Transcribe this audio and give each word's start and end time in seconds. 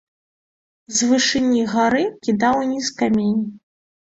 З 0.99 1.09
вышыні 1.09 1.61
гары 1.73 2.03
кідаў 2.25 2.55
уніз 2.65 2.87
камень. 3.03 3.41